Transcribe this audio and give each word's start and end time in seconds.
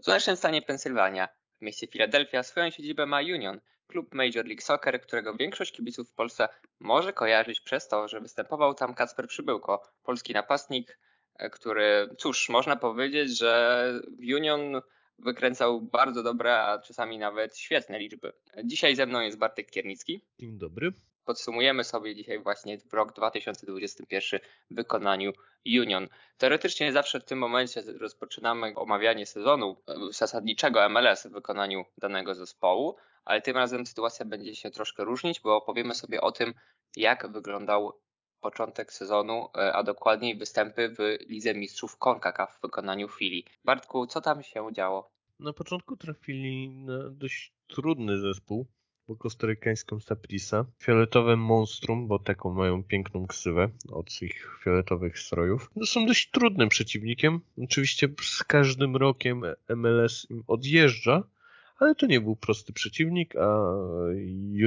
W 0.00 0.04
słonecznym 0.04 0.36
stanie 0.36 0.62
Pensylwania, 0.62 1.28
w 1.58 1.62
mieście 1.62 1.86
Filadelfia, 1.86 2.42
swoją 2.42 2.70
siedzibę 2.70 3.06
ma 3.06 3.18
Union, 3.18 3.60
klub 3.86 4.14
Major 4.14 4.46
League 4.46 4.62
Soccer, 4.62 5.00
którego 5.00 5.34
większość 5.34 5.72
kibiców 5.72 6.10
w 6.10 6.14
Polsce 6.14 6.48
może 6.80 7.12
kojarzyć 7.12 7.60
przez 7.60 7.88
to, 7.88 8.08
że 8.08 8.20
występował 8.20 8.74
tam 8.74 8.94
Kacper 8.94 9.28
Przybyłko, 9.28 9.82
polski 10.02 10.32
napastnik, 10.32 10.98
e, 11.34 11.50
który, 11.50 12.08
cóż, 12.18 12.48
można 12.48 12.76
powiedzieć, 12.76 13.38
że 13.38 13.92
Union 14.18 14.80
wykręcał 15.18 15.80
bardzo 15.80 16.22
dobre, 16.22 16.62
a 16.62 16.78
czasami 16.78 17.18
nawet 17.18 17.56
świetne 17.56 17.98
liczby. 17.98 18.32
Dzisiaj 18.64 18.96
ze 18.96 19.06
mną 19.06 19.20
jest 19.20 19.38
Bartek 19.38 19.70
Kiernicki. 19.70 20.20
Dzień 20.38 20.58
dobry. 20.58 20.92
Podsumujemy 21.28 21.84
sobie 21.84 22.14
dzisiaj 22.14 22.38
właśnie 22.38 22.78
rok 22.92 23.12
2021 23.12 24.40
w 24.70 24.74
wykonaniu 24.74 25.32
Union. 25.66 26.08
Teoretycznie 26.38 26.92
zawsze 26.92 27.20
w 27.20 27.24
tym 27.24 27.38
momencie 27.38 27.82
rozpoczynamy 28.00 28.72
omawianie 28.76 29.26
sezonu 29.26 29.76
zasadniczego 30.10 30.88
MLS 30.88 31.26
w 31.26 31.32
wykonaniu 31.32 31.84
danego 31.98 32.34
zespołu, 32.34 32.96
ale 33.24 33.42
tym 33.42 33.56
razem 33.56 33.86
sytuacja 33.86 34.26
będzie 34.26 34.54
się 34.54 34.70
troszkę 34.70 35.04
różnić, 35.04 35.40
bo 35.40 35.56
opowiemy 35.56 35.94
sobie 35.94 36.20
o 36.20 36.32
tym, 36.32 36.54
jak 36.96 37.32
wyglądał 37.32 38.00
początek 38.40 38.92
sezonu, 38.92 39.48
e, 39.56 39.72
a 39.72 39.82
dokładniej 39.82 40.36
występy 40.36 40.88
w 40.88 41.28
Lidze 41.28 41.54
Mistrzów 41.54 41.96
CONCACAF 41.96 42.58
w 42.58 42.62
wykonaniu 42.62 43.08
Fili. 43.08 43.44
Bartku, 43.64 44.06
co 44.06 44.20
tam 44.20 44.42
się 44.42 44.68
działo? 44.72 45.10
Na 45.40 45.52
początku 45.52 45.96
trafili 45.96 46.70
na 46.70 47.10
dość 47.10 47.52
trudny 47.66 48.18
zespół, 48.18 48.66
bo 49.08 49.16
kostarykańską 49.16 50.00
Saprisa. 50.00 50.64
Fioletowe 50.78 51.36
Monstrum, 51.36 52.08
bo 52.08 52.18
taką 52.18 52.54
mają 52.54 52.84
piękną 52.84 53.26
ksywę 53.26 53.68
od 53.90 54.22
ich 54.22 54.58
fioletowych 54.64 55.18
strojów. 55.18 55.70
No 55.76 55.86
są 55.86 56.06
dość 56.06 56.30
trudnym 56.30 56.68
przeciwnikiem. 56.68 57.40
Oczywiście 57.64 58.08
z 58.22 58.44
każdym 58.44 58.96
rokiem 58.96 59.42
MLS 59.76 60.26
im 60.30 60.44
odjeżdża, 60.46 61.22
ale 61.78 61.94
to 61.94 62.06
nie 62.06 62.20
był 62.20 62.36
prosty 62.36 62.72
przeciwnik, 62.72 63.36
a 63.36 63.62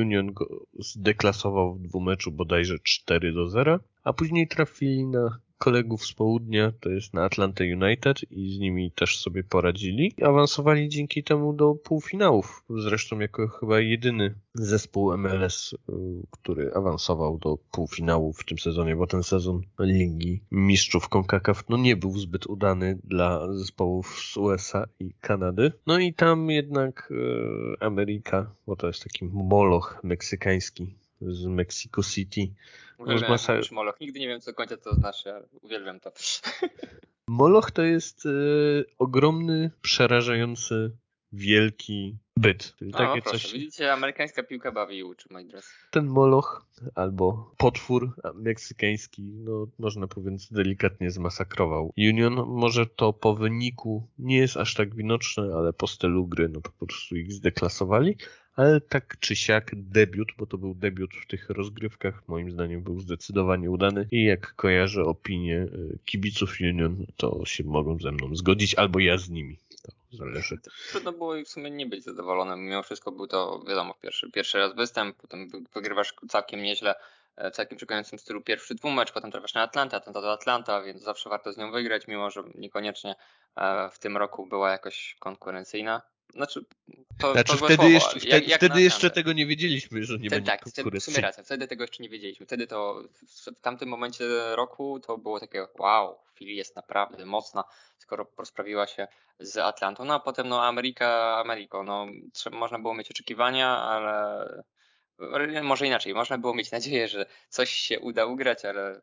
Union 0.02 0.34
go 0.34 0.66
zdeklasował 0.80 1.74
w 1.74 1.82
dwumeczu 1.82 2.32
bodajże 2.32 2.80
4 2.84 3.34
do 3.34 3.50
0, 3.50 3.80
a 4.04 4.14
później 4.14 4.48
trafili 4.48 5.06
na 5.06 5.40
kolegów 5.62 6.06
z 6.06 6.14
południa, 6.14 6.72
to 6.80 6.90
jest 6.90 7.14
na 7.14 7.24
Atlanta 7.24 7.64
United 7.64 8.32
i 8.32 8.54
z 8.54 8.60
nimi 8.60 8.92
też 8.92 9.20
sobie 9.20 9.44
poradzili. 9.44 10.14
Awansowali 10.22 10.90
dzięki 10.90 11.24
temu 11.24 11.54
do 11.54 11.76
półfinałów. 11.76 12.64
Zresztą 12.70 13.20
jako 13.20 13.48
chyba 13.48 13.80
jedyny 13.80 14.36
zespół 14.54 15.18
MLS, 15.18 15.74
y, 15.74 15.78
który 16.32 16.74
awansował 16.74 17.38
do 17.38 17.58
półfinału 17.72 18.34
w 18.34 18.46
tym 18.46 18.58
sezonie, 18.58 18.96
bo 18.96 19.08
ten 19.08 19.24
sezon 19.24 19.62
Ligi 19.80 20.44
Mistrzów 20.52 21.10
CONCACAF 21.10 21.64
no 21.70 21.78
nie 21.78 21.96
był 21.96 22.18
zbyt 22.18 22.48
udany 22.48 23.00
dla 23.04 23.54
zespołów 23.54 24.20
z 24.20 24.38
USA 24.38 24.88
i 25.00 25.14
Kanady. 25.22 25.72
No 25.88 26.00
i 26.00 26.14
tam 26.14 26.50
jednak 26.50 27.12
y, 27.12 27.80
Ameryka, 27.80 28.56
bo 28.68 28.76
to 28.76 28.88
jest 28.88 29.04
taki 29.04 29.26
moloch 29.26 30.00
meksykański 30.04 31.01
z 31.22 31.46
Mexico 31.46 32.04
City, 32.04 32.54
Uwielbiam 32.98 33.30
masa... 33.30 33.54
Moloch. 33.72 34.00
Nigdy 34.00 34.20
nie 34.20 34.28
wiem, 34.28 34.42
co 34.42 34.54
końca 34.54 34.78
to 34.78 34.96
znaczy, 34.96 35.34
ale 35.34 35.48
uwielbiam 35.62 36.00
to. 36.00 36.12
Moloch 37.28 37.72
to 37.72 37.82
jest 37.82 38.26
y, 38.26 38.86
ogromny, 39.00 39.72
przerażający, 39.82 40.92
wielki 41.34 42.18
byt. 42.38 42.76
Czyli 42.80 42.92
takie 42.92 43.22
proszę, 43.22 43.40
coś... 43.40 43.54
Widzicie, 43.54 43.94
amerykańska 43.94 44.44
piłka 44.44 44.72
bawi 44.72 44.98
i 44.98 45.04
uczy, 45.04 45.28
moi 45.32 45.46
drodzy. 45.46 45.68
Ten 45.92 46.06
moloch 46.06 46.66
albo 46.96 47.54
potwór 47.58 48.16
meksykański, 48.36 49.22
no 49.24 49.68
można 49.80 50.08
powiedzieć 50.08 50.52
delikatnie 50.52 51.12
zmasakrował. 51.12 51.94
Union 51.98 52.34
może 52.34 52.86
to 52.86 53.14
po 53.14 53.36
wyniku 53.36 54.08
nie 54.20 54.38
jest 54.38 54.58
aż 54.58 54.74
tak 54.74 54.96
widoczne, 54.96 55.44
ale 55.56 55.74
po 55.74 55.88
stylu 55.88 56.28
gry 56.28 56.50
no 56.50 56.62
po 56.62 56.72
prostu 56.72 57.16
ich 57.16 57.34
zdeklasowali, 57.34 58.16
ale 58.56 58.82
tak 58.82 59.18
czy 59.20 59.36
siak 59.36 59.72
debiut, 59.76 60.28
bo 60.38 60.46
to 60.46 60.58
był 60.58 60.76
debiut 60.76 61.14
w 61.14 61.28
tych 61.28 61.50
rozgrywkach, 61.50 62.28
moim 62.28 62.52
zdaniem 62.52 62.84
był 62.84 63.00
zdecydowanie 63.00 63.72
udany 63.72 64.08
i 64.12 64.24
jak 64.24 64.56
kojarzę 64.56 65.04
opinię 65.04 65.58
y, 65.58 66.00
kibiców 66.06 66.58
Union, 66.62 67.06
to 67.16 67.46
się 67.46 67.64
mogą 67.64 68.00
ze 68.00 68.12
mną 68.12 68.36
zgodzić, 68.36 68.76
albo 68.76 69.00
ja 69.00 69.18
z 69.18 69.30
nimi. 69.30 69.58
To 69.82 70.18
zależy. 70.18 70.58
Trudno 70.92 71.12
było 71.12 71.34
w 71.46 71.48
sumie 71.48 71.72
nie 71.72 71.86
być 71.86 72.04
zadowolonym. 72.04 72.66
Mimo 72.66 72.84
wszystko 72.84 73.12
był 73.12 73.28
to, 73.28 73.64
wiadomo, 73.68 73.94
pierwszy, 73.94 74.32
pierwszy 74.32 74.58
raz 74.58 74.76
występ, 74.76 75.18
potem 75.18 75.50
wygrywasz 75.76 76.14
całkiem 76.30 76.64
nieźle 76.64 76.96
e, 77.36 77.52
całkiem 77.52 77.78
przekonującym 77.78 78.20
stylu 78.20 78.42
pierwszy 78.42 78.76
dwumecz, 78.76 79.12
potem 79.12 79.32
trafiasz 79.32 79.54
na 79.54 79.62
Atlanta, 79.62 79.98
Atlanta 79.98 80.22
do 80.22 80.32
Atlanta, 80.32 80.82
więc 80.82 81.02
zawsze 81.02 81.30
warto 81.30 81.54
z 81.54 81.58
nią 81.58 81.72
wygrać, 81.72 82.08
mimo 82.08 82.30
że 82.30 82.44
niekoniecznie 82.56 83.16
e, 83.56 83.90
w 83.90 84.00
tym 84.00 84.18
roku 84.18 84.48
była 84.48 84.72
jakoś 84.72 85.16
konkurencyjna. 85.20 86.02
Znaczy, 86.34 86.66
to, 87.18 87.34
znaczy 87.34 87.58
to 87.58 87.66
wtedy, 87.66 87.90
jeszcze, 87.90 88.20
wtedy, 88.20 88.28
jak, 88.28 88.48
jak 88.48 88.60
wtedy 88.60 88.82
jeszcze 88.82 89.10
tego 89.10 89.34
nie 89.34 89.46
wiedzieliśmy, 89.46 90.04
że 90.04 90.14
nie 90.14 90.20
wtedy, 90.20 90.36
będzie 90.36 90.52
tak, 90.52 90.62
konkurencji. 90.62 91.00
w 91.00 91.04
sumie 91.04 91.22
racja, 91.22 91.44
wtedy 91.44 91.68
tego 91.68 91.84
jeszcze 91.84 92.04
nie 92.04 92.10
wiedzieliśmy. 92.10 92.46
Wtedy 92.46 92.68
to 92.68 93.04
w, 93.14 93.52
w 93.52 93.62
tamtym 93.62 93.90
momencie 93.90 94.26
roku 94.56 95.00
to 95.00 95.18
było 95.18 95.40
takie 95.40 95.68
wow, 95.80 96.20
chwili 96.36 96.56
jest 96.56 96.76
naprawdę 96.76 97.26
mocna, 97.26 97.64
skoro 97.98 98.28
rozprawiła 98.38 98.88
się 98.88 99.08
z 99.40 99.58
Atlantą. 99.58 100.06
No 100.06 100.14
a 100.14 100.20
potem 100.20 100.50
no 100.50 100.64
Ameryka, 100.64 101.38
Ameryko, 101.38 101.84
no 101.84 102.08
trzeba, 102.34 102.58
można 102.58 102.80
było 102.80 102.94
mieć 102.94 103.12
oczekiwania, 103.12 103.78
ale 103.78 104.46
może 105.64 105.88
inaczej, 105.88 106.14
można 106.14 106.38
było 106.38 106.54
mieć 106.54 106.72
nadzieję, 106.72 107.08
że 107.08 107.26
coś 107.50 107.70
się 107.70 108.00
uda 108.00 108.26
ugrać, 108.26 108.66
ale 108.66 109.02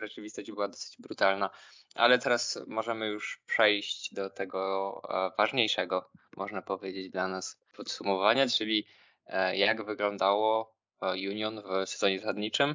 rzeczywistość 0.00 0.52
była 0.52 0.68
dosyć 0.68 0.96
brutalna. 0.98 1.50
Ale 1.94 2.18
teraz 2.18 2.58
możemy 2.66 3.06
już 3.06 3.42
przejść 3.46 4.14
do 4.14 4.30
tego 4.30 5.00
e, 5.08 5.30
ważniejszego, 5.38 6.10
można 6.36 6.62
powiedzieć, 6.62 7.10
dla 7.10 7.28
nas 7.28 7.60
podsumowania, 7.76 8.48
czyli 8.48 8.86
e, 9.26 9.56
jak 9.56 9.84
wyglądało 9.84 10.76
e, 11.02 11.06
Union 11.10 11.62
w 11.84 11.88
sezonie 11.88 12.18
zasadniczym 12.18 12.74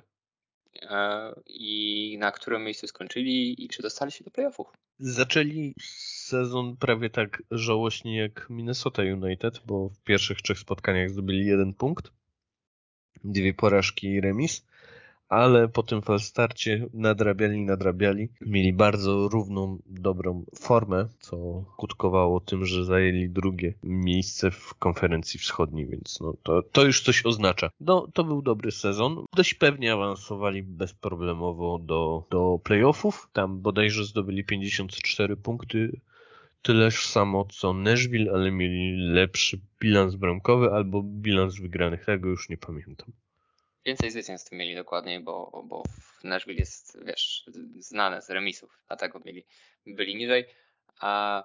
i 1.46 2.18
na 2.20 2.32
którym 2.32 2.64
miejscu 2.64 2.88
skończyli 2.88 3.66
i 3.66 3.70
czy 3.70 3.82
dostali 3.82 4.12
się 4.12 4.24
do 4.24 4.32
playoffów. 4.32 4.68
Zaczęli 5.00 5.74
sezon 6.28 6.78
prawie 6.78 7.10
tak 7.10 7.44
żałośnie 7.52 8.18
jak 8.18 8.48
Minnesota 8.50 9.02
United, 9.02 9.62
bo 9.66 9.90
w 9.90 10.02
pierwszych 10.04 10.42
trzech 10.42 10.60
spotkaniach 10.60 11.10
zdobyli 11.10 11.46
jeden 11.46 11.74
punkt 11.74 12.12
dwie 13.24 13.54
porażki 13.54 14.08
i 14.08 14.22
remis, 14.22 14.66
ale 15.32 15.68
po 15.68 15.84
tym 15.84 16.02
falstarcie 16.02 16.88
nadrabiali, 16.94 17.62
nadrabiali. 17.62 18.30
Mieli 18.42 18.74
bardzo 18.74 19.28
równą, 19.28 19.78
dobrą 19.86 20.46
formę, 20.56 21.08
co 21.20 21.64
skutkowało 21.74 22.40
tym, 22.40 22.66
że 22.66 22.86
zajęli 22.86 23.30
drugie 23.30 23.74
miejsce 23.84 24.52
w 24.52 24.74
konferencji 24.74 25.40
wschodniej, 25.40 25.88
więc 25.88 26.20
no, 26.22 26.34
to, 26.44 26.64
to 26.64 26.86
już 26.86 27.04
coś 27.04 27.26
oznacza. 27.26 27.70
No, 27.80 28.08
to 28.14 28.24
był 28.24 28.42
dobry 28.42 28.72
sezon. 28.72 29.26
Dość 29.36 29.54
pewnie 29.54 29.94
awansowali 29.94 30.64
bezproblemowo 30.64 31.80
do, 31.80 32.24
do 32.30 32.60
playoffów. 32.64 33.30
Tam 33.34 33.60
bodajże 33.62 34.06
zdobyli 34.06 34.44
54 34.44 35.38
punkty 35.38 36.00
tyleż 36.62 37.06
samo 37.06 37.46
co 37.46 37.74
Nashville, 37.74 38.32
ale 38.32 38.52
mieli 38.52 38.98
lepszy 38.98 39.60
bilans 39.80 40.16
bramkowy 40.16 40.72
albo 40.72 41.02
bilans 41.04 41.60
wygranych, 41.60 42.06
tego 42.06 42.30
już 42.30 42.50
nie 42.50 42.58
pamiętam. 42.58 43.12
Więcej 43.86 44.12
zwycięstw 44.12 44.52
mieli 44.52 44.76
dokładniej, 44.76 45.20
bo, 45.20 45.64
bo 45.66 45.84
Nashville 46.24 46.60
jest, 46.60 47.06
wiesz, 47.06 47.46
znane 47.80 48.22
z 48.22 48.30
remisów, 48.30 48.84
dlatego 48.88 49.22
mieli, 49.26 49.46
byli 49.86 50.16
niżej. 50.16 50.46
A, 51.00 51.44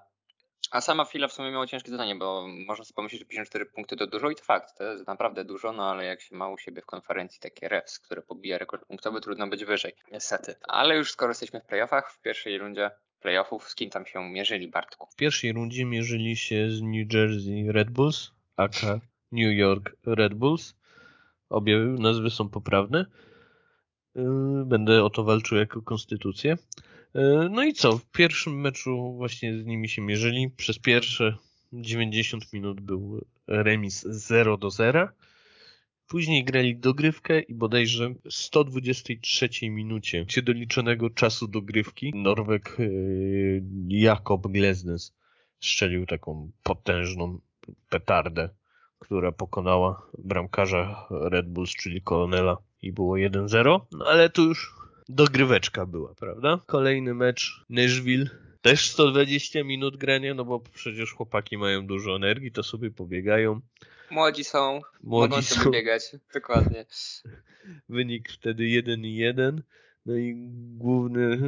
a 0.70 0.80
sama 0.80 1.04
chwila 1.04 1.28
w 1.28 1.32
sumie 1.32 1.50
miała 1.50 1.66
ciężkie 1.66 1.90
zadanie, 1.90 2.16
bo 2.16 2.48
można 2.66 2.84
sobie 2.84 2.94
pomyśleć, 2.94 3.20
że 3.20 3.26
54 3.26 3.66
punkty 3.66 3.96
to 3.96 4.06
dużo 4.06 4.30
i 4.30 4.34
to 4.34 4.44
fakt, 4.44 4.78
to 4.78 4.84
jest 4.84 5.06
naprawdę 5.06 5.44
dużo, 5.44 5.72
no 5.72 5.90
ale 5.90 6.04
jak 6.04 6.20
się 6.20 6.36
ma 6.36 6.48
u 6.48 6.58
siebie 6.58 6.82
w 6.82 6.86
konferencji 6.86 7.40
takie 7.40 7.68
refs, 7.68 7.98
które 7.98 8.22
pobija 8.22 8.58
rekord 8.58 8.86
punktowy, 8.86 9.20
trudno 9.20 9.46
być 9.46 9.64
wyżej, 9.64 9.92
niestety. 10.12 10.54
Ale 10.68 10.96
już 10.96 11.12
skoro 11.12 11.30
jesteśmy 11.30 11.60
w 11.60 11.66
playoffach, 11.66 12.12
w 12.12 12.20
pierwszej 12.20 12.58
rundzie 12.58 12.90
playoffów, 13.20 13.68
z 13.68 13.74
kim 13.74 13.90
tam 13.90 14.06
się 14.06 14.30
mierzyli, 14.30 14.68
Bartku? 14.68 15.06
W 15.10 15.16
pierwszej 15.16 15.52
rundzie 15.52 15.84
mierzyli 15.84 16.36
się 16.36 16.70
z 16.70 16.82
New 16.82 17.12
Jersey 17.12 17.72
Red 17.72 17.90
Bulls, 17.90 18.30
aka 18.56 19.00
New 19.32 19.56
York 19.56 19.96
Red 20.06 20.34
Bulls. 20.34 20.74
Obie 21.50 21.78
nazwy 21.78 22.30
są 22.30 22.48
poprawne. 22.48 23.06
Yy, 24.14 24.64
będę 24.66 25.04
o 25.04 25.10
to 25.10 25.24
walczył 25.24 25.58
jako 25.58 25.82
konstytucję. 25.82 26.56
Yy, 27.14 27.48
no 27.50 27.64
i 27.64 27.72
co? 27.72 27.98
W 27.98 28.04
pierwszym 28.04 28.60
meczu 28.60 29.14
właśnie 29.16 29.58
z 29.58 29.66
nimi 29.66 29.88
się 29.88 30.02
mierzyli. 30.02 30.50
Przez 30.56 30.78
pierwsze 30.78 31.36
90 31.72 32.52
minut 32.52 32.80
był 32.80 33.24
remis 33.46 34.02
0 34.02 34.56
do 34.56 34.70
0. 34.70 35.08
Później 36.08 36.44
grali 36.44 36.76
dogrywkę 36.76 37.40
i 37.40 37.54
bodajże 37.54 38.08
w 38.08 38.32
123 38.32 39.48
minucie 39.62 40.24
się 40.28 40.42
doliczonego 40.42 41.10
czasu 41.10 41.48
dogrywki 41.48 42.12
Norweg 42.14 42.76
yy, 42.78 43.62
Jakob 43.88 44.46
Glesnes 44.46 45.14
strzelił 45.60 46.06
taką 46.06 46.50
potężną 46.62 47.38
petardę, 47.88 48.48
która 48.98 49.32
pokonała 49.32 50.02
bramkarza 50.18 51.06
Red 51.10 51.48
Bulls, 51.48 51.70
czyli 51.70 52.02
Kolonela 52.02 52.56
i 52.82 52.92
było 52.92 53.14
1-0. 53.14 53.80
No 53.92 54.04
ale 54.06 54.30
tu 54.30 54.42
już 54.42 54.74
dogryweczka 55.08 55.86
była, 55.86 56.14
prawda? 56.14 56.60
Kolejny 56.66 57.14
mecz 57.14 57.64
Nashville 57.70 58.30
też 58.62 58.90
120 58.90 59.64
minut 59.64 59.96
grania, 59.96 60.34
no 60.34 60.44
bo 60.44 60.60
przecież 60.60 61.12
chłopaki 61.12 61.58
mają 61.58 61.86
dużo 61.86 62.16
energii, 62.16 62.52
to 62.52 62.62
sobie 62.62 62.90
pobiegają. 62.90 63.60
Młodzi 64.10 64.44
są, 64.44 64.80
Młodzi 65.02 65.30
mogą 65.30 65.42
sobie 65.42 65.64
są. 65.64 65.70
biegać, 65.70 66.16
dokładnie. 66.34 66.86
Wynik 67.88 68.28
wtedy 68.32 68.64
1-1. 68.64 69.60
No 70.06 70.16
i 70.16 70.34
główny 70.76 71.38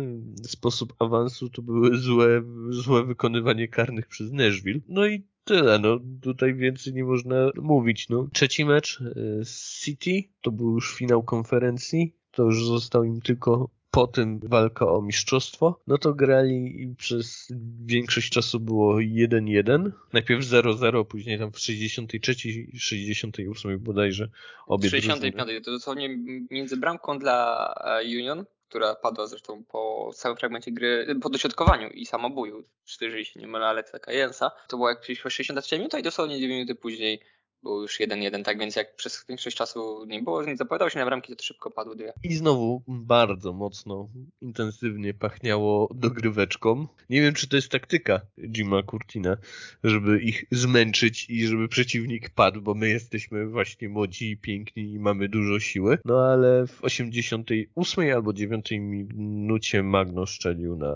sposób 0.42 0.94
awansu 0.98 1.50
to 1.50 1.62
były 1.62 1.96
złe, 1.98 2.42
złe 2.70 3.04
wykonywanie 3.04 3.68
karnych 3.68 4.06
przez 4.06 4.32
Nashville. 4.32 4.80
No 4.88 5.06
i 5.06 5.26
tyle, 5.44 5.78
no 5.78 6.00
tutaj 6.22 6.54
więcej 6.54 6.94
nie 6.94 7.04
można 7.04 7.50
mówić. 7.56 8.08
No. 8.08 8.28
Trzeci 8.32 8.64
mecz 8.64 9.00
e, 9.00 9.44
City 9.84 10.22
to 10.40 10.52
był 10.52 10.74
już 10.74 10.94
finał 10.94 11.22
konferencji. 11.22 12.14
To 12.30 12.42
już 12.44 12.66
został 12.66 13.04
im 13.04 13.20
tylko 13.20 13.70
po 13.90 14.06
tym 14.06 14.40
walka 14.42 14.86
o 14.86 15.02
mistrzostwo, 15.02 15.80
no 15.86 15.98
to 15.98 16.14
grali 16.14 16.82
i 16.82 16.94
przez 16.96 17.52
większość 17.84 18.30
czasu 18.30 18.60
było 18.60 18.96
1-1. 18.96 19.90
Najpierw 20.12 20.44
0-0, 20.44 21.04
później 21.04 21.38
tam 21.38 21.52
w 21.52 21.58
63, 21.58 22.34
68 22.74 23.78
bodajże 23.78 24.28
obie 24.66 24.90
65 24.90 25.34
drużyny. 25.34 25.60
to 25.60 25.70
dosłownie 25.70 26.18
między 26.50 26.76
bramką 26.76 27.18
dla 27.18 27.74
e, 27.84 28.04
Union 28.04 28.44
która 28.68 28.94
padła 28.94 29.26
zresztą 29.26 29.64
po 29.64 30.10
całym 30.14 30.38
fragmencie 30.38 30.72
gry, 30.72 31.16
po 31.22 31.30
dośrodkowaniu 31.30 31.88
i 31.88 32.06
samobuju, 32.06 32.64
jeżeli 33.00 33.24
się 33.24 33.40
nie 33.40 33.46
mylę, 33.46 33.66
Alexa 33.66 33.98
Kajensa. 33.98 34.50
To 34.68 34.76
było 34.76 34.88
jak 34.88 35.04
63 35.28 35.76
minuta 35.78 35.98
i 35.98 36.02
dosłownie 36.02 36.40
9 36.40 36.50
minuty 36.50 36.74
później 36.74 37.20
był 37.62 37.82
już 37.82 38.00
1-1, 38.00 38.42
tak 38.42 38.58
więc 38.58 38.76
jak 38.76 38.96
przez 38.96 39.24
większość 39.28 39.56
czasu 39.56 40.04
nie 40.04 40.22
było, 40.22 40.44
nie 40.44 40.56
zapowiadał 40.56 40.90
się 40.90 40.98
na 40.98 41.06
bramki, 41.06 41.36
to 41.36 41.42
szybko 41.42 41.70
padły 41.70 41.96
dwie. 41.96 42.12
I 42.22 42.34
znowu 42.34 42.82
bardzo 42.88 43.52
mocno, 43.52 44.08
intensywnie 44.40 45.14
pachniało 45.14 45.88
dogryweczką. 45.94 46.86
Nie 47.10 47.20
wiem, 47.20 47.34
czy 47.34 47.48
to 47.48 47.56
jest 47.56 47.68
taktyka 47.68 48.20
Jima 48.38 48.82
Curtina, 48.82 49.36
żeby 49.84 50.20
ich 50.20 50.44
zmęczyć 50.50 51.30
i 51.30 51.46
żeby 51.46 51.68
przeciwnik 51.68 52.30
padł, 52.30 52.62
bo 52.62 52.74
my 52.74 52.88
jesteśmy 52.88 53.46
właśnie 53.46 53.88
młodzi 53.88 54.30
i 54.30 54.36
piękni 54.36 54.92
i 54.92 54.98
mamy 54.98 55.28
dużo 55.28 55.60
siły. 55.60 55.98
No 56.04 56.20
ale 56.20 56.66
w 56.66 56.84
88 56.84 58.14
albo 58.14 58.32
9 58.32 58.70
minucie 58.70 59.82
Magno 59.82 60.26
szczelił 60.26 60.76
na 60.76 60.94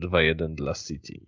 2-1 0.00 0.54
dla 0.54 0.74
City 0.74 1.20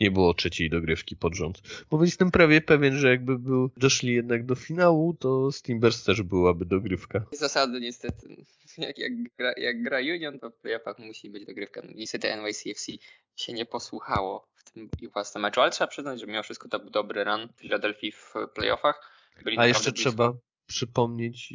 nie 0.00 0.10
było 0.10 0.34
trzeciej 0.34 0.70
dogrywki 0.70 1.16
pod 1.16 1.34
rząd. 1.34 1.62
Bo 1.90 2.04
jestem 2.04 2.30
prawie 2.30 2.60
pewien, 2.60 2.96
że 2.98 3.08
jakby 3.08 3.38
był, 3.38 3.70
doszli 3.76 4.14
jednak 4.14 4.46
do 4.46 4.54
finału, 4.54 5.14
to 5.14 5.52
Steambers 5.52 6.04
też 6.04 6.22
byłaby 6.22 6.64
dogrywka. 6.64 7.24
Zasady 7.32 7.80
niestety. 7.80 8.44
Jak, 8.78 8.98
jak, 8.98 9.12
gra, 9.38 9.52
jak 9.56 9.82
gra 9.82 9.98
Union, 9.98 10.38
to 10.38 10.50
w 10.50 10.56
playoffach 10.56 10.98
musi 10.98 11.30
być 11.30 11.46
dogrywka. 11.46 11.82
Niestety 11.94 12.36
NYCFC 12.36 12.92
się 13.36 13.52
nie 13.52 13.66
posłuchało 13.66 14.48
w 14.54 14.70
tym 14.70 14.90
własnym 15.12 15.42
meczu, 15.42 15.60
ale 15.60 15.70
trzeba 15.70 15.88
przyznać, 15.88 16.20
że 16.20 16.26
mimo 16.26 16.42
wszystko 16.42 16.68
to 16.68 16.78
był 16.78 16.90
dobry 16.90 17.24
run 17.24 17.48
Philadelphia 17.56 18.10
w 18.12 18.34
playoffach. 18.54 19.10
Byli 19.44 19.58
A 19.58 19.66
jeszcze 19.66 19.92
blisko. 19.92 20.10
trzeba 20.10 20.32
przypomnieć, 20.66 21.54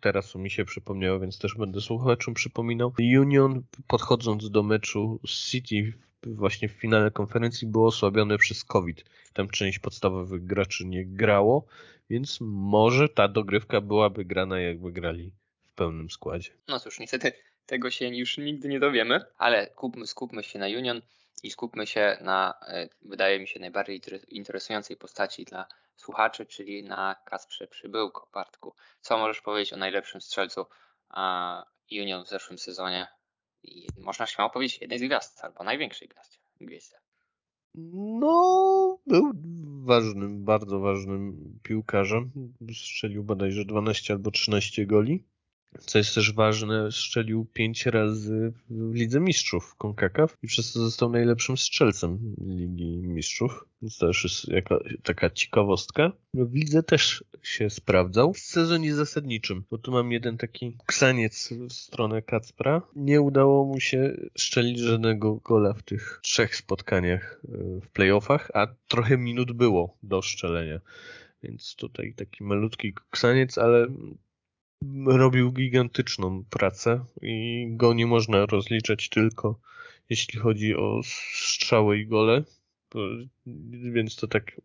teraz 0.00 0.34
mi 0.34 0.50
się 0.50 0.64
przypomniało, 0.64 1.20
więc 1.20 1.38
też 1.38 1.54
będę 1.54 1.80
słuchaczom 1.80 2.34
przypominał. 2.34 2.92
Union 3.18 3.62
podchodząc 3.86 4.50
do 4.50 4.62
meczu 4.62 5.20
z 5.26 5.50
City 5.50 5.92
właśnie 6.26 6.68
w 6.68 6.72
finale 6.72 7.10
konferencji 7.10 7.68
było 7.68 7.86
osłabione 7.86 8.38
przez 8.38 8.64
COVID. 8.64 9.04
Tam 9.32 9.48
część 9.48 9.78
podstawowych 9.78 10.44
graczy 10.44 10.86
nie 10.86 11.06
grało, 11.06 11.66
więc 12.10 12.38
może 12.40 13.08
ta 13.08 13.28
dogrywka 13.28 13.80
byłaby 13.80 14.24
grana 14.24 14.60
jakby 14.60 14.92
grali 14.92 15.32
w 15.64 15.74
pełnym 15.74 16.10
składzie. 16.10 16.50
No 16.68 16.80
cóż, 16.80 16.98
niestety 16.98 17.32
tego 17.66 17.90
się 17.90 18.08
już 18.08 18.38
nigdy 18.38 18.68
nie 18.68 18.80
dowiemy, 18.80 19.20
ale 19.38 19.70
skupmy, 19.72 20.06
skupmy 20.06 20.42
się 20.42 20.58
na 20.58 20.66
Union 20.66 21.02
i 21.42 21.50
skupmy 21.50 21.86
się 21.86 22.18
na, 22.20 22.54
e, 22.66 22.88
wydaje 23.02 23.40
mi 23.40 23.48
się, 23.48 23.60
najbardziej 23.60 24.02
interesującej 24.28 24.96
postaci 24.96 25.44
dla 25.44 25.66
słuchaczy, 25.96 26.46
czyli 26.46 26.84
na 26.84 27.16
Kasprze 27.24 27.66
Przybyłko, 27.66 28.28
Bartku. 28.34 28.74
Co 29.00 29.18
możesz 29.18 29.40
powiedzieć 29.40 29.72
o 29.72 29.76
najlepszym 29.76 30.20
strzelcu 30.20 30.66
Union 31.92 32.24
w 32.24 32.28
zeszłym 32.28 32.58
sezonie 32.58 33.06
można 33.96 34.26
śmiało 34.26 34.50
powiedzieć 34.50 34.80
jednej 34.80 34.98
z 34.98 35.02
gwiazd, 35.02 35.44
albo 35.44 35.64
największej 35.64 36.08
gwiazdzie. 36.60 36.96
No, 37.74 38.98
był 39.06 39.32
ważnym, 39.84 40.44
bardzo 40.44 40.80
ważnym 40.80 41.58
piłkarzem. 41.62 42.30
Strzelił 42.74 43.24
bodajże 43.24 43.64
12 43.64 44.12
albo 44.14 44.30
13 44.30 44.86
goli. 44.86 45.24
Co 45.78 45.98
jest 45.98 46.14
też 46.14 46.32
ważne, 46.32 46.92
strzelił 46.92 47.46
pięć 47.52 47.86
razy 47.86 48.52
w 48.70 48.94
Lidze 48.94 49.20
Mistrzów 49.20 49.74
CONCACAF 49.78 50.36
i 50.42 50.46
przez 50.46 50.72
to 50.72 50.80
został 50.80 51.10
najlepszym 51.10 51.56
strzelcem 51.56 52.34
Ligi 52.46 52.98
Mistrzów. 52.98 53.64
Więc 53.82 53.98
to 53.98 54.06
już 54.06 54.24
jest 54.24 54.48
jaka, 54.48 54.78
taka 55.02 55.30
ciekawostka. 55.30 56.12
W 56.34 56.54
lidze 56.54 56.82
też 56.82 57.24
się 57.42 57.70
sprawdzał. 57.70 58.32
W 58.32 58.38
sezonie 58.38 58.94
zasadniczym, 58.94 59.64
bo 59.70 59.78
tu 59.78 59.92
mam 59.92 60.12
jeden 60.12 60.38
taki 60.38 60.76
ksaniec 60.86 61.52
w 61.68 61.72
stronę 61.72 62.22
Kacpra. 62.22 62.82
Nie 62.96 63.20
udało 63.20 63.64
mu 63.64 63.80
się 63.80 64.16
strzelić 64.38 64.78
żadnego 64.78 65.34
gola 65.34 65.72
w 65.72 65.82
tych 65.82 66.20
trzech 66.22 66.56
spotkaniach 66.56 67.40
e, 67.44 67.80
w 67.80 67.88
playoffach, 67.88 68.50
a 68.54 68.66
trochę 68.88 69.18
minut 69.18 69.52
było 69.52 69.96
do 70.02 70.22
strzelenia. 70.22 70.80
Więc 71.42 71.76
tutaj 71.76 72.14
taki 72.16 72.44
malutki 72.44 72.94
ksaniec, 73.10 73.58
ale 73.58 73.86
robił 75.06 75.52
gigantyczną 75.52 76.44
pracę 76.50 77.04
i 77.22 77.66
go 77.70 77.94
nie 77.94 78.06
można 78.06 78.46
rozliczać 78.46 79.08
tylko 79.08 79.60
jeśli 80.10 80.38
chodzi 80.38 80.76
o 80.76 81.00
strzały 81.34 81.98
i 81.98 82.06
gole. 82.06 82.42
Więc 83.92 84.16
to 84.16 84.28
tak 84.28 84.60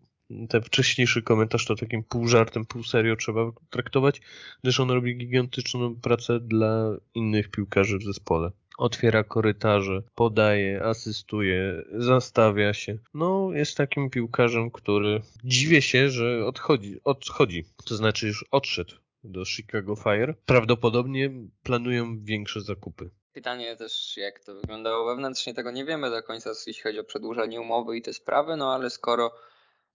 ten 0.50 0.62
wcześniejszy 0.62 1.22
komentarz 1.22 1.66
to 1.66 1.76
takim 1.76 2.04
pół 2.04 2.28
żartem, 2.28 2.66
pół 2.66 2.84
serio 2.84 3.16
trzeba 3.16 3.52
traktować, 3.70 4.22
gdyż 4.64 4.80
on 4.80 4.92
robi 4.92 5.18
gigantyczną 5.18 5.96
pracę 5.96 6.40
dla 6.40 6.98
innych 7.14 7.52
piłkarzy 7.52 7.98
w 7.98 8.04
zespole. 8.04 8.52
Otwiera 8.78 9.24
korytarze, 9.24 10.04
podaje, 10.16 10.84
asystuje, 10.84 11.84
zastawia 11.94 12.74
się. 12.74 12.98
No, 13.14 13.50
jest 13.54 13.78
takim 13.78 14.10
piłkarzem, 14.10 14.72
który 14.72 15.22
dziwię 15.44 15.82
się, 15.82 16.10
że 16.10 16.46
odchodzi, 16.46 17.00
odchodzi. 17.04 17.66
To 17.86 17.96
znaczy 17.96 18.28
już 18.28 18.46
odszedł 18.52 18.96
do 19.26 19.46
Chicago 19.46 19.96
Fire. 19.96 20.34
Prawdopodobnie 20.46 21.32
planują 21.64 22.24
większe 22.24 22.62
zakupy. 22.62 23.10
Pytanie 23.34 23.76
też, 23.76 24.18
jak 24.18 24.40
to 24.40 24.56
wyglądało 24.56 25.06
wewnętrznie, 25.06 25.54
tego 25.54 25.72
nie 25.72 25.86
wiemy 25.86 26.10
do 26.10 26.24
końca, 26.24 26.50
jeśli 26.68 26.84
chodzi 26.84 27.00
o 27.00 27.04
przedłużenie 27.04 27.62
umowy 27.62 27.98
i 27.98 28.02
te 28.02 28.14
sprawy, 28.14 28.56
no 28.56 28.74
ale 28.74 28.90
skoro, 28.90 29.36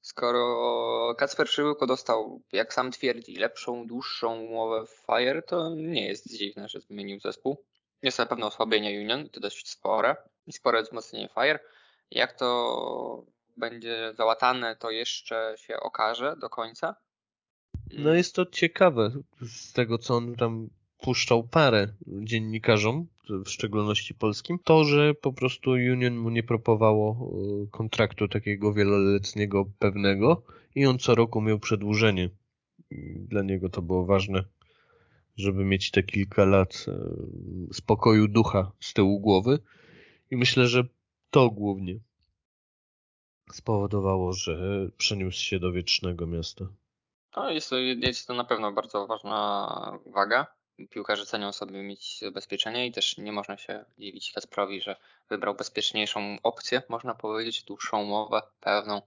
skoro 0.00 1.14
Kacper 1.18 1.46
Przybyłko 1.46 1.86
dostał, 1.86 2.42
jak 2.52 2.74
sam 2.74 2.90
twierdzi, 2.90 3.36
lepszą, 3.36 3.86
dłuższą 3.86 4.40
umowę 4.40 4.86
w 4.86 5.06
Fire, 5.06 5.42
to 5.42 5.70
nie 5.74 6.06
jest 6.06 6.38
dziwne, 6.38 6.68
że 6.68 6.80
zmienił 6.80 7.20
zespół. 7.20 7.64
Jest 8.02 8.18
na 8.18 8.26
pewno 8.26 8.46
osłabienie 8.46 9.00
Union, 9.00 9.28
to 9.28 9.40
dość 9.40 9.68
spore 9.68 10.16
i 10.46 10.52
spore 10.52 10.82
wzmocnienie 10.82 11.28
Fire. 11.34 11.58
Jak 12.10 12.32
to 12.32 13.24
będzie 13.56 14.12
załatane, 14.14 14.76
to 14.76 14.90
jeszcze 14.90 15.54
się 15.58 15.80
okaże 15.80 16.36
do 16.36 16.50
końca. 16.50 16.94
No 17.98 18.14
jest 18.14 18.34
to 18.34 18.46
ciekawe 18.46 19.12
z 19.42 19.72
tego, 19.72 19.98
co 19.98 20.14
on 20.14 20.34
tam 20.34 20.68
puszczał 21.00 21.48
parę 21.48 21.88
dziennikarzom, 22.06 23.06
w 23.44 23.48
szczególności 23.48 24.14
polskim, 24.14 24.58
to, 24.64 24.84
że 24.84 25.14
po 25.14 25.32
prostu 25.32 25.70
Union 25.70 26.16
mu 26.16 26.30
nie 26.30 26.42
propowało 26.42 27.12
e, 27.12 27.66
kontraktu 27.66 28.28
takiego 28.28 28.72
wieloletniego 28.72 29.64
pewnego 29.78 30.42
i 30.74 30.86
on 30.86 30.98
co 30.98 31.14
roku 31.14 31.40
miał 31.40 31.58
przedłużenie. 31.58 32.30
Dla 33.16 33.42
niego 33.42 33.68
to 33.68 33.82
było 33.82 34.06
ważne, 34.06 34.44
żeby 35.36 35.64
mieć 35.64 35.90
te 35.90 36.02
kilka 36.02 36.44
lat 36.44 36.86
e, 36.88 36.92
spokoju 37.72 38.28
ducha 38.28 38.72
z 38.80 38.94
tyłu 38.94 39.20
głowy 39.20 39.58
i 40.30 40.36
myślę, 40.36 40.68
że 40.68 40.84
to 41.30 41.50
głównie 41.50 42.00
spowodowało, 43.52 44.32
że 44.32 44.88
przeniósł 44.96 45.42
się 45.42 45.58
do 45.58 45.72
wiecznego 45.72 46.26
miasta. 46.26 46.66
No, 47.36 47.50
jest, 47.50 47.70
to, 47.70 47.76
jest 47.78 48.26
to 48.26 48.34
na 48.34 48.44
pewno 48.44 48.72
bardzo 48.72 49.06
ważna 49.06 49.98
waga. 50.06 50.46
Piłkarze 50.90 51.26
cenią 51.26 51.52
sobie 51.52 51.82
mieć 51.82 52.18
zabezpieczenie 52.20 52.86
i 52.86 52.92
też 52.92 53.18
nie 53.18 53.32
można 53.32 53.56
się 53.56 53.84
dziwić 53.98 54.32
Kasprowi, 54.32 54.80
że 54.80 54.96
wybrał 55.28 55.54
bezpieczniejszą 55.54 56.38
opcję, 56.42 56.82
można 56.88 57.14
powiedzieć, 57.14 57.62
dłuższą 57.62 58.02
umowę, 58.02 58.42
pewną, 58.60 59.02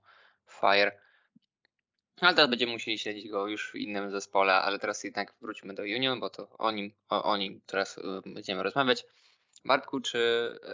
fire. 0.48 0.92
Ale 2.22 2.36
teraz 2.36 2.50
będziemy 2.50 2.72
musieli 2.72 3.00
śledzić 3.00 3.30
go 3.30 3.48
już 3.48 3.72
w 3.72 3.76
innym 3.76 4.12
zespole, 4.12 4.54
ale 4.54 4.80
teraz 4.80 5.04
jednak 5.04 5.34
wróćmy 5.42 5.74
do 5.74 5.84
Union, 5.84 6.20
bo 6.20 6.30
to 6.30 6.50
o 6.58 6.72
nim, 6.72 6.94
o, 7.10 7.24
o 7.24 7.38
nim 7.38 7.62
teraz 7.66 7.98
y, 7.98 8.02
będziemy 8.26 8.64
rozmawiać. 8.64 9.06
Bartku, 9.66 10.00
czy 10.00 10.20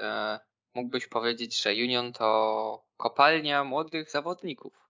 e, 0.02 0.40
mógłbyś 0.74 1.08
powiedzieć, 1.08 1.62
że 1.62 1.70
Union 1.70 2.14
to 2.14 2.84
kopalnia 2.98 3.64
młodych 3.64 4.12
zawodników? 4.12 4.89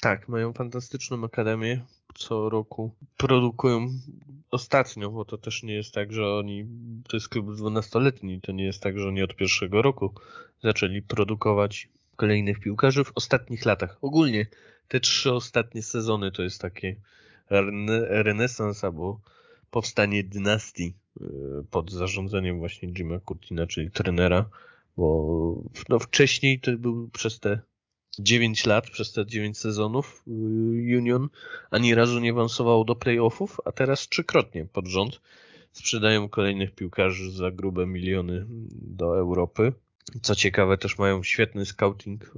Tak, 0.00 0.28
mają 0.28 0.52
fantastyczną 0.52 1.24
akademię. 1.24 1.84
Co 2.14 2.48
roku 2.48 2.94
produkują 3.16 3.88
ostatnio, 4.50 5.10
bo 5.10 5.24
to 5.24 5.38
też 5.38 5.62
nie 5.62 5.74
jest 5.74 5.94
tak, 5.94 6.12
że 6.12 6.34
oni, 6.34 6.66
to 7.08 7.16
jest 7.16 7.28
klub 7.28 7.46
12-letni, 7.46 8.40
to 8.40 8.52
nie 8.52 8.64
jest 8.64 8.82
tak, 8.82 8.98
że 8.98 9.08
oni 9.08 9.22
od 9.22 9.36
pierwszego 9.36 9.82
roku 9.82 10.14
zaczęli 10.62 11.02
produkować 11.02 11.88
kolejnych 12.16 12.60
piłkarzy 12.60 13.04
w 13.04 13.12
ostatnich 13.14 13.64
latach. 13.64 13.98
Ogólnie 14.02 14.46
te 14.88 15.00
trzy 15.00 15.32
ostatnie 15.32 15.82
sezony 15.82 16.32
to 16.32 16.42
jest 16.42 16.60
takie 16.60 16.96
renesans 18.08 18.84
albo 18.84 19.20
powstanie 19.70 20.24
dynastii 20.24 20.94
y, 21.20 21.24
pod 21.70 21.92
zarządzeniem 21.92 22.58
właśnie 22.58 22.88
Jima 22.88 23.20
Curtina, 23.20 23.66
czyli 23.66 23.90
trenera, 23.90 24.48
bo 24.96 25.62
no 25.88 25.98
wcześniej 25.98 26.60
to 26.60 26.76
był 26.78 27.08
przez 27.08 27.40
te 27.40 27.60
9 28.18 28.66
lat, 28.66 28.90
przez 28.90 29.12
te 29.12 29.26
9 29.26 29.58
sezonów 29.58 30.22
y, 30.26 30.30
Union 30.98 31.28
ani 31.70 31.94
razu 31.94 32.20
nie 32.20 32.30
awansowało 32.30 32.84
do 32.84 32.96
playoffów, 32.96 33.60
a 33.64 33.72
teraz 33.72 34.08
trzykrotnie 34.08 34.66
pod 34.72 34.86
rząd 34.86 35.20
sprzedają 35.72 36.28
kolejnych 36.28 36.74
piłkarzy 36.74 37.30
za 37.30 37.50
grube 37.50 37.86
miliony 37.86 38.46
do 38.70 39.18
Europy. 39.18 39.72
Co 40.22 40.34
ciekawe, 40.34 40.78
też 40.78 40.98
mają 40.98 41.22
świetny 41.22 41.66
scouting, 41.66 42.34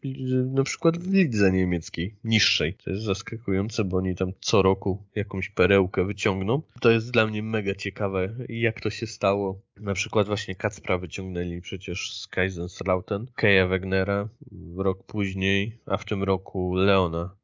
na 0.46 0.62
przykład 0.62 0.98
w 0.98 1.12
lidze 1.12 1.52
niemieckiej, 1.52 2.14
niższej. 2.24 2.74
To 2.74 2.90
jest 2.90 3.02
zaskakujące, 3.02 3.84
bo 3.84 3.96
oni 3.96 4.14
tam 4.14 4.32
co 4.40 4.62
roku 4.62 5.02
jakąś 5.14 5.48
perełkę 5.48 6.04
wyciągną. 6.04 6.62
To 6.80 6.90
jest 6.90 7.10
dla 7.10 7.26
mnie 7.26 7.42
mega 7.42 7.74
ciekawe, 7.74 8.34
jak 8.48 8.80
to 8.80 8.90
się 8.90 9.06
stało. 9.06 9.60
Na 9.76 9.94
przykład 9.94 10.26
właśnie 10.26 10.54
Kacpra 10.54 10.98
wyciągnęli 10.98 11.60
przecież 11.60 12.12
z 12.12 12.26
Kaiserslautern, 12.26 13.26
Keja 13.34 13.66
Wegnera 13.66 14.28
rok 14.76 15.04
później, 15.06 15.78
a 15.86 15.96
w 15.96 16.04
tym 16.04 16.22
roku 16.22 16.74
Leona 16.74 17.39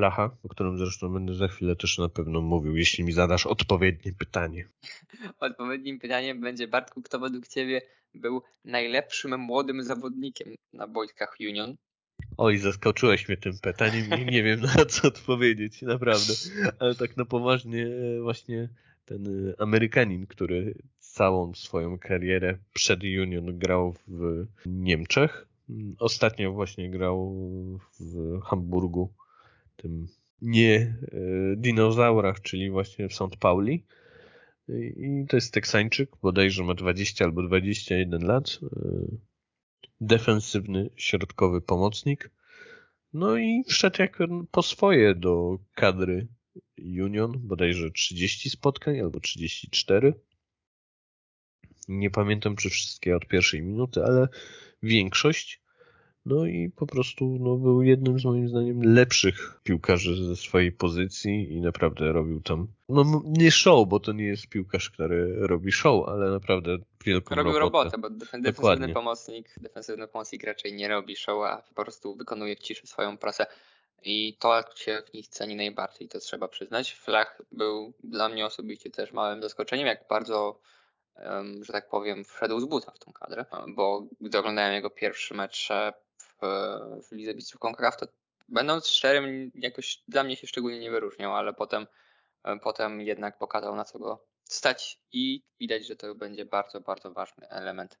Flacha, 0.00 0.30
o 0.42 0.48
którym 0.48 0.78
zresztą 0.78 1.12
będę 1.12 1.34
za 1.34 1.48
chwilę 1.48 1.76
też 1.76 1.98
na 1.98 2.08
pewno 2.08 2.40
mówił, 2.40 2.76
jeśli 2.76 3.04
mi 3.04 3.12
zadasz 3.12 3.46
odpowiednie 3.46 4.12
pytanie. 4.12 4.68
Odpowiednim 5.40 5.98
pytaniem 5.98 6.40
będzie 6.40 6.68
Bartku, 6.68 7.02
kto 7.02 7.18
według 7.18 7.48
Ciebie 7.48 7.82
był 8.14 8.42
najlepszym 8.64 9.40
młodym 9.40 9.82
zawodnikiem 9.82 10.54
na 10.72 10.86
boiskach 10.86 11.36
Union? 11.40 11.76
Oj, 12.36 12.58
zaskoczyłeś 12.58 13.28
mnie 13.28 13.36
tym 13.36 13.52
pytaniem 13.62 14.04
i 14.20 14.32
nie 14.32 14.42
wiem 14.42 14.60
na 14.76 14.84
co 14.84 15.08
odpowiedzieć, 15.08 15.82
naprawdę. 15.82 16.32
Ale 16.78 16.94
tak 16.94 17.16
na 17.16 17.24
poważnie 17.24 17.86
właśnie 18.22 18.68
ten 19.04 19.26
y, 19.48 19.54
Amerykanin, 19.58 20.26
który 20.26 20.74
całą 20.98 21.54
swoją 21.54 21.98
karierę 21.98 22.58
przed 22.72 23.00
Union 23.02 23.58
grał 23.58 23.94
w 24.08 24.46
Niemczech. 24.66 25.46
Ostatnio 25.98 26.52
właśnie 26.52 26.90
grał 26.90 27.34
w 28.00 28.40
Hamburgu 28.42 29.12
tym 29.82 30.06
nie 30.42 30.76
e, 30.76 30.96
dinozaurach, 31.56 32.40
czyli 32.40 32.70
właśnie 32.70 33.08
w 33.08 33.14
St. 33.14 33.36
Pauli. 33.40 33.84
I 34.96 35.26
to 35.28 35.36
jest 35.36 35.54
Teksańczyk, 35.54 36.10
bodajże 36.22 36.64
ma 36.64 36.74
20 36.74 37.24
albo 37.24 37.42
21 37.42 38.22
lat. 38.22 38.58
E, 38.62 38.68
defensywny, 40.00 40.90
środkowy 40.96 41.60
pomocnik. 41.60 42.30
No 43.12 43.36
i 43.36 43.64
wszedł 43.68 43.96
jak 43.98 44.18
po 44.50 44.62
swoje 44.62 45.14
do 45.14 45.58
kadry 45.74 46.28
Union, 46.78 47.32
bodajże 47.38 47.90
30 47.90 48.50
spotkań 48.50 49.00
albo 49.00 49.20
34. 49.20 50.14
Nie 51.88 52.10
pamiętam 52.10 52.56
czy 52.56 52.70
wszystkie 52.70 53.16
od 53.16 53.26
pierwszej 53.26 53.62
minuty, 53.62 54.04
ale 54.04 54.28
większość. 54.82 55.62
No 56.26 56.46
i 56.46 56.70
po 56.76 56.86
prostu 56.86 57.36
no, 57.40 57.56
był 57.56 57.82
jednym 57.82 58.18
z 58.18 58.24
moim 58.24 58.48
zdaniem 58.48 58.82
lepszych 58.82 59.60
piłkarzy 59.62 60.24
ze 60.24 60.36
swojej 60.36 60.72
pozycji 60.72 61.52
i 61.52 61.60
naprawdę 61.60 62.12
robił 62.12 62.40
tam, 62.40 62.68
no 62.88 63.22
nie 63.24 63.50
show, 63.50 63.88
bo 63.88 64.00
to 64.00 64.12
nie 64.12 64.24
jest 64.24 64.48
piłkarz, 64.48 64.90
który 64.90 65.46
robi 65.46 65.72
show, 65.72 66.08
ale 66.08 66.30
naprawdę 66.30 66.78
wielką 67.04 67.34
robił 67.34 67.58
robotę. 67.58 67.84
robotę, 67.84 67.98
bo 67.98 68.10
defensywny 68.10 68.52
Dokładnie. 68.52 68.94
pomocnik, 68.94 69.54
defensywny 69.60 70.08
pomocnik 70.08 70.44
raczej 70.44 70.72
nie 70.72 70.88
robi 70.88 71.16
show, 71.16 71.44
a 71.44 71.62
po 71.62 71.82
prostu 71.82 72.16
wykonuje 72.16 72.56
w 72.56 72.60
ciszy 72.60 72.86
swoją 72.86 73.18
pracę. 73.18 73.46
I 74.02 74.36
to 74.38 74.62
się 74.76 75.02
w 75.10 75.14
nich 75.14 75.28
ceni 75.28 75.56
najbardziej, 75.56 76.08
to 76.08 76.20
trzeba 76.20 76.48
przyznać. 76.48 76.92
Flach 76.92 77.42
był 77.52 77.92
dla 78.04 78.28
mnie 78.28 78.46
osobiście 78.46 78.90
też 78.90 79.12
małym 79.12 79.42
zaskoczeniem, 79.42 79.86
jak 79.86 80.04
bardzo 80.08 80.60
że 81.62 81.72
tak 81.72 81.88
powiem, 81.88 82.24
wszedł 82.24 82.60
z 82.60 82.64
buta 82.64 82.92
w 82.92 82.98
tą 82.98 83.12
kadrę, 83.12 83.44
bo 83.68 84.06
gdy 84.20 84.38
oglądałem 84.38 84.72
jego 84.72 84.90
pierwszy 84.90 85.34
mecz 85.34 85.68
w 87.08 87.12
Lidze 87.12 87.34
Mistrzów 87.34 87.60
to 87.98 88.06
będąc 88.48 88.88
szczerym, 88.88 89.50
jakoś 89.54 90.02
dla 90.08 90.24
mnie 90.24 90.36
się 90.36 90.46
szczególnie 90.46 90.80
nie 90.80 90.90
wyróżniał, 90.90 91.36
ale 91.36 91.54
potem, 91.54 91.86
e, 92.44 92.58
potem 92.58 93.00
jednak 93.00 93.38
pokazał 93.38 93.76
na 93.76 93.84
co 93.84 93.98
go 93.98 94.24
stać 94.44 95.00
i 95.12 95.42
widać, 95.60 95.86
że 95.86 95.96
to 95.96 96.14
będzie 96.14 96.44
bardzo, 96.44 96.80
bardzo 96.80 97.12
ważny 97.12 97.48
element 97.48 97.98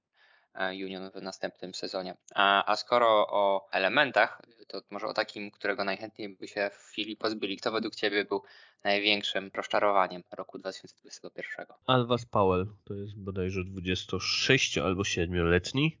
e, 0.54 0.70
Union 0.70 1.10
w 1.10 1.22
następnym 1.22 1.74
sezonie. 1.74 2.16
A, 2.34 2.72
a 2.72 2.76
skoro 2.76 3.26
o 3.30 3.68
elementach, 3.72 4.42
to 4.68 4.82
może 4.90 5.06
o 5.06 5.14
takim, 5.14 5.50
którego 5.50 5.84
najchętniej 5.84 6.28
by 6.28 6.48
się 6.48 6.70
w 6.72 6.76
chwili 6.76 7.16
pozbyli. 7.16 7.56
Kto 7.56 7.72
według 7.72 7.94
Ciebie 7.94 8.24
był 8.24 8.42
największym 8.84 9.50
rozczarowaniem 9.54 10.22
roku 10.30 10.58
2021? 10.58 11.66
Alwas 11.86 12.26
Powell, 12.26 12.66
to 12.84 12.94
jest 12.94 13.16
bodajże 13.16 13.64
26 13.64 14.78
albo 14.78 15.02
7-letni 15.02 15.98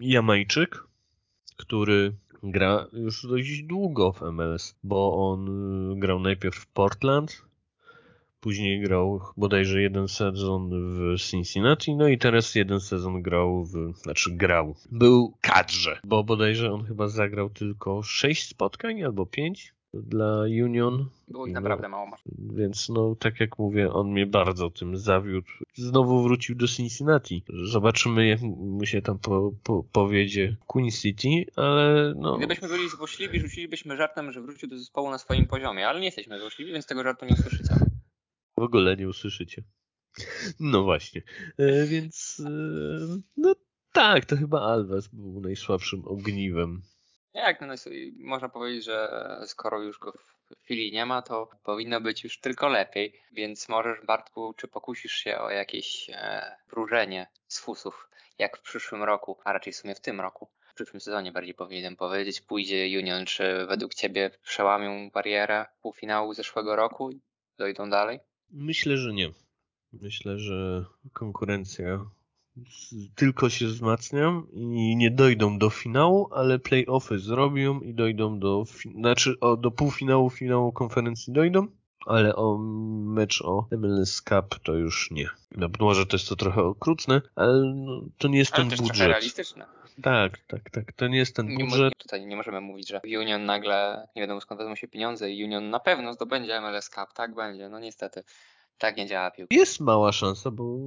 Jamajczyk, 0.00 0.91
który 1.56 2.12
gra 2.42 2.86
już 2.92 3.26
dość 3.26 3.62
długo 3.62 4.12
w 4.12 4.20
MLS, 4.20 4.74
bo 4.84 5.30
on 5.30 5.48
y, 5.92 6.00
grał 6.00 6.20
najpierw 6.20 6.56
w 6.56 6.66
Portland, 6.66 7.42
później 8.40 8.80
grał 8.80 9.20
bodajże 9.36 9.82
jeden 9.82 10.08
sezon 10.08 10.70
w 10.70 11.20
Cincinnati, 11.20 11.96
no 11.96 12.08
i 12.08 12.18
teraz 12.18 12.54
jeden 12.54 12.80
sezon 12.80 13.22
grał 13.22 13.64
w, 13.64 13.96
znaczy 13.96 14.30
grał, 14.30 14.74
był 14.90 15.34
kadrze, 15.40 16.00
bo 16.04 16.24
bodajże 16.24 16.72
on 16.72 16.84
chyba 16.84 17.08
zagrał 17.08 17.50
tylko 17.50 18.02
sześć 18.02 18.48
spotkań 18.48 19.02
albo 19.02 19.26
pięć 19.26 19.74
dla 19.94 20.40
Union. 20.42 21.08
Było 21.28 21.46
ich 21.46 21.54
no, 21.54 21.60
naprawdę 21.60 21.88
mało. 21.88 22.10
Więc 22.54 22.88
no, 22.88 23.14
tak 23.14 23.40
jak 23.40 23.58
mówię, 23.58 23.92
on 23.92 24.10
mnie 24.10 24.26
bardzo 24.26 24.70
tym 24.70 24.96
zawiódł. 24.96 25.48
Znowu 25.74 26.22
wrócił 26.22 26.56
do 26.56 26.68
Cincinnati. 26.68 27.44
Zobaczymy, 27.64 28.26
jak 28.26 28.40
mu 28.40 28.86
się 28.86 29.02
tam 29.02 29.18
po, 29.18 29.52
po, 29.62 29.84
powiedzie 29.92 30.56
Queen 30.66 30.90
City, 30.90 31.28
ale 31.56 32.14
no... 32.16 32.38
Gdybyśmy 32.38 32.68
byli 32.68 32.88
złośliwi, 32.88 33.40
rzucilibyśmy 33.40 33.96
żartem, 33.96 34.32
że 34.32 34.40
wrócił 34.40 34.68
do 34.68 34.78
zespołu 34.78 35.10
na 35.10 35.18
swoim 35.18 35.46
poziomie, 35.46 35.88
ale 35.88 36.00
nie 36.00 36.06
jesteśmy 36.06 36.40
złośliwi, 36.40 36.72
więc 36.72 36.86
tego 36.86 37.02
żartu 37.02 37.26
nie 37.26 37.34
usłyszycie. 37.34 37.74
W 38.56 38.62
ogóle 38.62 38.96
nie 38.96 39.08
usłyszycie. 39.08 39.62
No 40.60 40.82
właśnie. 40.82 41.22
E, 41.58 41.86
więc 41.86 42.42
e, 42.46 42.50
no 43.36 43.54
tak, 43.92 44.24
to 44.24 44.36
chyba 44.36 44.60
Alves 44.60 45.08
był 45.08 45.40
najsłabszym 45.40 46.04
ogniwem 46.04 46.82
jak, 47.34 47.60
no, 47.60 47.74
można 48.18 48.48
powiedzieć, 48.48 48.84
że 48.84 49.10
skoro 49.46 49.82
już 49.82 49.98
go 49.98 50.12
w 50.12 50.64
chwili 50.64 50.92
nie 50.92 51.06
ma, 51.06 51.22
to 51.22 51.50
powinno 51.64 52.00
być 52.00 52.24
już 52.24 52.40
tylko 52.40 52.68
lepiej. 52.68 53.22
Więc 53.32 53.68
możesz, 53.68 54.06
Bartku, 54.06 54.54
czy 54.56 54.68
pokusisz 54.68 55.12
się 55.12 55.38
o 55.38 55.50
jakieś 55.50 56.10
e, 56.10 56.56
wróżenie 56.70 57.26
z 57.48 57.60
fusów, 57.60 58.08
jak 58.38 58.58
w 58.58 58.62
przyszłym 58.62 59.02
roku, 59.02 59.38
a 59.44 59.52
raczej 59.52 59.72
w 59.72 59.76
sumie 59.76 59.94
w 59.94 60.00
tym 60.00 60.20
roku, 60.20 60.48
w 60.70 60.74
przyszłym 60.74 61.00
sezonie 61.00 61.32
bardziej 61.32 61.54
powinienem 61.54 61.96
powiedzieć, 61.96 62.40
pójdzie 62.40 62.98
Union, 62.98 63.26
czy 63.26 63.66
według 63.66 63.94
Ciebie 63.94 64.30
przełamią 64.42 65.10
barierę 65.10 65.66
półfinału 65.82 66.34
zeszłego 66.34 66.76
roku 66.76 67.10
i 67.10 67.20
dojdą 67.58 67.90
dalej? 67.90 68.20
Myślę, 68.50 68.96
że 68.96 69.12
nie. 69.12 69.30
Myślę, 69.92 70.38
że 70.38 70.84
konkurencja 71.12 72.04
tylko 73.14 73.50
się 73.50 73.66
wzmacniam 73.66 74.46
i 74.52 74.96
nie 74.96 75.10
dojdą 75.10 75.58
do 75.58 75.70
finału, 75.70 76.28
ale 76.32 76.58
playoffy 76.58 77.18
zrobią 77.18 77.80
i 77.80 77.94
dojdą 77.94 78.38
do, 78.38 78.64
znaczy 78.98 79.34
o, 79.40 79.56
do 79.56 79.70
półfinału, 79.70 80.30
finału 80.30 80.72
konferencji 80.72 81.32
dojdą, 81.32 81.66
ale 82.06 82.36
o 82.36 82.58
mecz 83.04 83.42
o 83.42 83.66
MLS 83.78 84.22
Cup 84.22 84.58
to 84.62 84.74
już 84.74 85.10
nie. 85.10 85.28
No, 85.56 85.68
może 85.80 86.06
to 86.06 86.16
jest 86.16 86.28
to 86.28 86.36
trochę 86.36 86.62
okrutne, 86.62 87.22
ale 87.34 87.62
no, 87.74 88.02
to 88.18 88.28
nie 88.28 88.38
jest 88.38 88.54
ale 88.54 88.70
ten 88.70 88.78
budżet. 88.78 89.08
realistyczne. 89.08 89.66
Tak, 90.02 90.38
tak, 90.38 90.70
tak. 90.70 90.92
To 90.92 91.08
nie 91.08 91.18
jest 91.18 91.36
ten 91.36 91.58
budżet. 91.58 91.80
Nie, 91.80 92.02
tutaj 92.02 92.26
nie 92.26 92.36
możemy 92.36 92.60
mówić, 92.60 92.88
że 92.88 93.00
Union 93.04 93.44
nagle 93.44 94.08
nie 94.16 94.22
wiadomo 94.22 94.40
skąd 94.40 94.58
wezmą 94.60 94.74
się 94.74 94.88
pieniądze 94.88 95.30
i 95.30 95.44
Union 95.44 95.70
na 95.70 95.80
pewno 95.80 96.12
zdobędzie 96.12 96.60
MLS 96.60 96.88
Cup. 96.88 97.12
Tak 97.14 97.34
będzie, 97.34 97.68
no 97.68 97.80
niestety. 97.80 98.24
Tak 98.78 98.96
nie 98.96 99.06
działa 99.06 99.30
piłka. 99.30 99.54
Jest 99.54 99.80
mała 99.80 100.12
szansa, 100.12 100.50
bo 100.50 100.78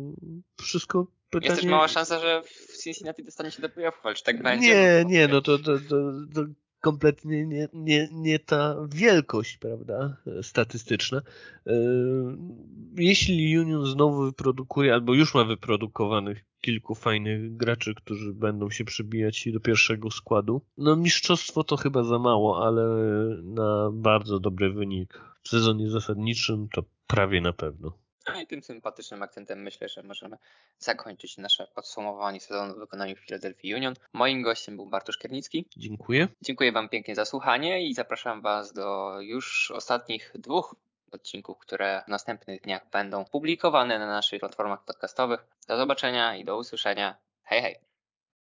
wszystko 0.62 1.08
pytanie... 1.30 1.50
Jest 1.50 1.62
też 1.62 1.72
mała 1.72 1.88
szansa, 1.88 2.20
że 2.20 2.42
w 2.44 2.84
Cincinnati 2.84 3.24
dostanie 3.24 3.52
się 3.52 3.62
do 3.62 3.70
playoffów, 3.70 4.06
ale 4.06 4.16
czy 4.16 4.24
tak 4.24 4.44
będzie? 4.44 4.68
Nie, 4.68 5.02
no, 5.04 5.10
nie, 5.10 5.28
no 5.28 5.42
to, 5.42 5.58
to, 5.58 5.80
to, 5.90 5.96
to 6.36 6.46
kompletnie 6.82 7.46
nie, 7.46 7.68
nie, 7.74 8.10
nie 8.12 8.40
ta 8.40 8.76
wielkość, 8.90 9.58
prawda, 9.58 10.18
statystyczna. 10.42 11.22
E, 11.68 11.74
jeśli 12.98 13.60
Union 13.60 13.86
znowu 13.86 14.26
wyprodukuje, 14.26 14.94
albo 14.94 15.14
już 15.14 15.34
ma 15.34 15.44
wyprodukowanych 15.44 16.46
kilku 16.62 16.96
fajnych 16.96 17.58
graczy, 17.58 17.96
którzy 17.96 18.34
będą 18.34 18.70
się 18.70 18.86
przybijać 18.86 19.48
do 19.54 19.60
pierwszego 19.60 20.12
składu, 20.12 20.62
no 20.78 20.96
mistrzostwo 20.96 21.64
to 21.64 21.78
chyba 21.78 22.04
za 22.04 22.20
mało, 22.20 22.66
ale 22.68 22.84
na 23.44 23.90
bardzo 23.94 24.40
dobry 24.40 24.74
wynik 24.74 25.22
w 25.42 25.50
sezonie 25.50 25.90
zasadniczym 25.90 26.68
to 26.74 26.84
Prawie 27.08 27.42
na 27.42 27.54
pewno. 27.54 27.98
No 28.34 28.42
i 28.42 28.48
tym 28.48 28.64
sympatycznym 28.64 29.24
akcentem 29.24 29.62
myślę, 29.62 29.90
że 29.90 30.04
możemy 30.04 30.38
zakończyć 30.80 31.38
nasze 31.38 31.68
podsumowanie 31.76 32.40
sezonu 32.40 32.74
w 32.74 32.80
wykonaniu 32.80 33.16
Philadelphia 33.16 33.76
Union. 33.76 33.94
Moim 34.14 34.42
gościem 34.42 34.76
był 34.76 34.86
Bartosz 34.86 35.18
Kiernicki. 35.18 35.66
Dziękuję. 35.78 36.28
Dziękuję 36.42 36.72
Wam 36.72 36.90
pięknie 36.90 37.16
za 37.16 37.26
słuchanie 37.26 37.88
i 37.88 37.94
zapraszam 37.94 38.42
Was 38.42 38.74
do 38.74 39.18
już 39.22 39.72
ostatnich 39.72 40.32
dwóch 40.36 40.76
odcinków, 41.12 41.58
które 41.60 42.04
w 42.06 42.08
następnych 42.08 42.62
dniach 42.62 42.90
będą 42.92 43.26
publikowane 43.26 44.00
na 44.00 44.08
naszych 44.08 44.40
platformach 44.40 44.86
podcastowych. 44.86 45.46
Do 45.68 45.78
zobaczenia 45.78 46.36
i 46.36 46.46
do 46.46 46.58
usłyszenia. 46.58 47.16
Hej, 47.44 47.62
hej! 47.62 47.95